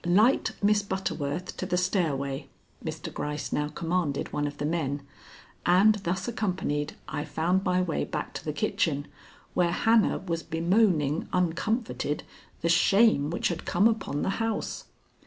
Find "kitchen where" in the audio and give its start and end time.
8.51-9.69